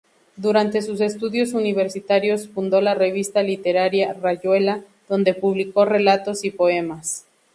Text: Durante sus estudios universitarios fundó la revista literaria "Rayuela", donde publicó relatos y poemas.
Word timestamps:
Durante 0.35 0.81
sus 0.81 0.99
estudios 0.99 1.53
universitarios 1.53 2.47
fundó 2.49 2.81
la 2.81 2.95
revista 2.95 3.43
literaria 3.43 4.11
"Rayuela", 4.13 4.81
donde 5.07 5.35
publicó 5.35 5.85
relatos 5.85 6.43
y 6.43 6.49
poemas. 6.49 7.27